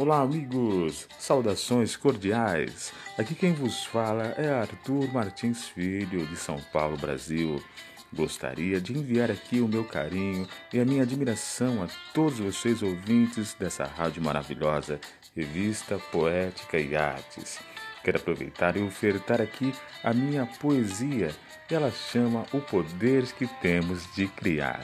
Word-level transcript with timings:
Olá, 0.00 0.22
amigos! 0.22 1.06
Saudações 1.18 1.94
cordiais! 1.94 2.90
Aqui 3.18 3.34
quem 3.34 3.52
vos 3.52 3.84
fala 3.84 4.34
é 4.38 4.48
Arthur 4.48 5.12
Martins 5.12 5.68
Filho, 5.68 6.26
de 6.26 6.36
São 6.36 6.58
Paulo, 6.72 6.96
Brasil. 6.96 7.62
Gostaria 8.10 8.80
de 8.80 8.96
enviar 8.96 9.30
aqui 9.30 9.60
o 9.60 9.68
meu 9.68 9.84
carinho 9.84 10.48
e 10.72 10.80
a 10.80 10.86
minha 10.86 11.02
admiração 11.02 11.82
a 11.82 11.88
todos 12.14 12.38
vocês 12.38 12.82
ouvintes 12.82 13.52
dessa 13.52 13.84
rádio 13.84 14.24
maravilhosa, 14.24 14.98
revista 15.36 15.98
Poética 16.10 16.78
e 16.78 16.96
Artes. 16.96 17.58
Quero 18.02 18.16
aproveitar 18.16 18.78
e 18.78 18.82
ofertar 18.82 19.42
aqui 19.42 19.70
a 20.02 20.14
minha 20.14 20.46
poesia. 20.46 21.30
Ela 21.70 21.90
chama 21.90 22.46
O 22.54 22.60
Poder 22.62 23.30
que 23.32 23.46
Temos 23.60 24.02
de 24.14 24.26
Criar 24.28 24.82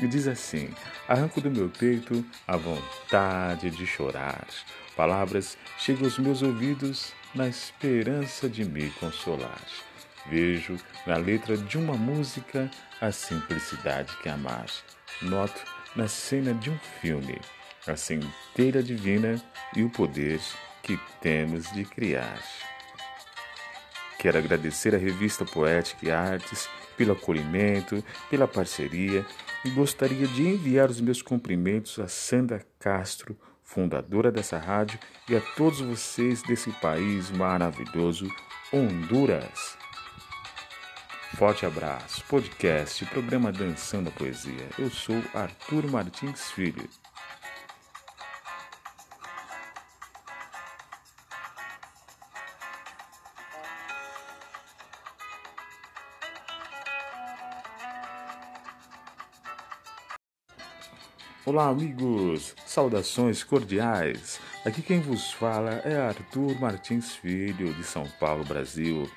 e 0.00 0.06
diz 0.06 0.26
assim: 0.26 0.70
Arranco 1.08 1.40
do 1.40 1.50
meu 1.50 1.68
peito 1.68 2.24
a 2.46 2.56
vontade 2.56 3.70
de 3.70 3.86
chorar. 3.86 4.46
Palavras 4.96 5.58
chegam 5.78 6.04
aos 6.04 6.18
meus 6.18 6.42
ouvidos 6.42 7.12
na 7.34 7.48
esperança 7.48 8.48
de 8.48 8.64
me 8.64 8.90
consolar. 8.92 9.60
Vejo 10.28 10.76
na 11.06 11.16
letra 11.16 11.56
de 11.56 11.78
uma 11.78 11.94
música 11.94 12.70
a 13.00 13.12
simplicidade 13.12 14.16
que 14.22 14.28
amar. 14.28 14.66
Noto 15.22 15.62
na 15.94 16.08
cena 16.08 16.52
de 16.52 16.70
um 16.70 16.78
filme 17.00 17.38
a 17.86 17.96
centelha 17.96 18.82
divina 18.82 19.40
e 19.74 19.84
o 19.84 19.90
poder 19.90 20.40
que 20.82 20.98
temos 21.20 21.70
de 21.72 21.84
criar. 21.84 22.42
Quero 24.18 24.38
agradecer 24.38 24.94
à 24.94 24.98
revista 24.98 25.44
Poética 25.44 26.06
e 26.06 26.10
Artes 26.10 26.68
pelo 26.96 27.12
acolhimento, 27.12 28.02
pela 28.30 28.48
parceria 28.48 29.24
e 29.64 29.70
gostaria 29.70 30.26
de 30.26 30.42
enviar 30.42 30.90
os 30.90 31.00
meus 31.00 31.20
cumprimentos 31.20 31.98
a 31.98 32.08
Sandra 32.08 32.64
Castro, 32.78 33.36
fundadora 33.62 34.32
dessa 34.32 34.58
rádio, 34.58 34.98
e 35.28 35.36
a 35.36 35.40
todos 35.56 35.80
vocês 35.80 36.42
desse 36.42 36.70
país 36.72 37.30
maravilhoso, 37.30 38.28
Honduras. 38.72 39.76
Forte 41.36 41.66
abraço, 41.66 42.24
podcast, 42.24 43.04
programa 43.06 43.52
Dançando 43.52 44.08
a 44.08 44.12
Poesia. 44.12 44.68
Eu 44.78 44.88
sou 44.88 45.22
Arthur 45.34 45.90
Martins 45.90 46.50
Filho. 46.50 46.88
Olá, 61.46 61.68
amigos! 61.68 62.56
Saudações 62.66 63.44
cordiais! 63.44 64.40
Aqui 64.64 64.82
quem 64.82 64.98
vos 64.98 65.30
fala 65.30 65.80
é 65.84 65.96
Arthur 65.96 66.60
Martins 66.60 67.14
Filho, 67.14 67.72
de 67.72 67.84
São 67.84 68.04
Paulo, 68.18 68.44
Brasil. 68.44 69.08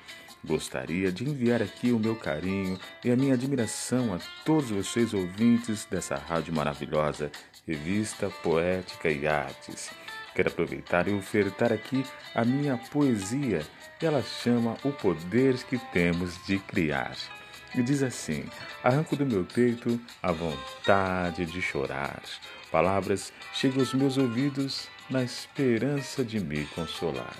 Gostaria 0.46 1.10
de 1.10 1.28
enviar 1.28 1.60
aqui 1.60 1.90
o 1.90 1.98
meu 1.98 2.14
carinho 2.14 2.78
e 3.04 3.10
a 3.10 3.16
minha 3.16 3.34
admiração 3.34 4.14
a 4.14 4.20
todos 4.44 4.70
vocês 4.70 5.12
ouvintes 5.12 5.84
dessa 5.90 6.14
rádio 6.14 6.54
maravilhosa, 6.54 7.32
revista 7.66 8.30
Poética 8.44 9.10
e 9.10 9.26
Artes. 9.26 9.90
Quero 10.32 10.50
aproveitar 10.50 11.08
e 11.08 11.12
ofertar 11.12 11.72
aqui 11.72 12.06
a 12.32 12.44
minha 12.44 12.78
poesia. 12.92 13.66
Ela 14.00 14.22
chama 14.22 14.76
O 14.84 14.92
Poder 14.92 15.60
que 15.64 15.78
Temos 15.92 16.38
de 16.46 16.60
Criar 16.60 17.39
e 17.74 17.82
diz 17.82 18.02
assim: 18.02 18.44
Arranco 18.82 19.16
do 19.16 19.26
meu 19.26 19.44
peito 19.44 20.00
a 20.22 20.32
vontade 20.32 21.46
de 21.46 21.60
chorar. 21.60 22.22
Palavras 22.70 23.32
chegam 23.52 23.80
aos 23.80 23.94
meus 23.94 24.16
ouvidos 24.16 24.88
na 25.08 25.22
esperança 25.22 26.24
de 26.24 26.38
me 26.38 26.64
consolar. 26.66 27.36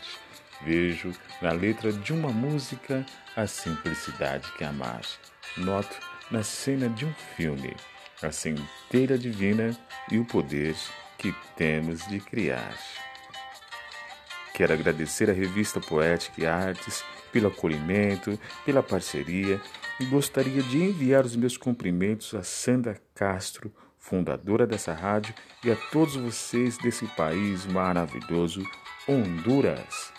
Vejo 0.62 1.12
na 1.40 1.52
letra 1.52 1.92
de 1.92 2.12
uma 2.12 2.30
música 2.30 3.06
a 3.36 3.46
simplicidade 3.46 4.50
que 4.52 4.64
amar. 4.64 5.02
Noto 5.56 5.96
na 6.30 6.42
cena 6.42 6.88
de 6.88 7.06
um 7.06 7.14
filme 7.36 7.74
a 8.22 8.30
centelha 8.30 9.16
divina 9.16 9.76
e 10.10 10.18
o 10.18 10.24
poder 10.24 10.76
que 11.16 11.34
temos 11.56 12.06
de 12.06 12.20
criar. 12.20 12.76
Quero 14.60 14.74
agradecer 14.74 15.30
à 15.30 15.32
revista 15.32 15.80
Poética 15.80 16.38
e 16.38 16.44
Artes 16.44 17.02
pelo 17.32 17.48
acolhimento, 17.48 18.38
pela 18.62 18.82
parceria 18.82 19.58
e 19.98 20.04
gostaria 20.04 20.62
de 20.62 20.76
enviar 20.76 21.24
os 21.24 21.34
meus 21.34 21.56
cumprimentos 21.56 22.34
a 22.34 22.42
Sandra 22.42 23.00
Castro, 23.14 23.72
fundadora 23.98 24.66
dessa 24.66 24.92
rádio, 24.92 25.34
e 25.64 25.70
a 25.70 25.76
todos 25.90 26.14
vocês 26.14 26.76
desse 26.76 27.06
país 27.06 27.64
maravilhoso, 27.64 28.62
Honduras. 29.08 30.12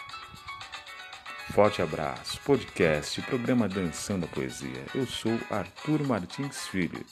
Forte 1.52 1.84
abraço, 1.84 2.42
podcast, 2.44 3.22
programa 3.22 3.70
Dançando 3.70 4.26
a 4.26 4.28
Poesia. 4.28 4.86
Eu 4.96 5.06
sou 5.06 5.38
Arthur 5.52 6.02
Martins 6.02 6.66
Filho. 6.66 7.06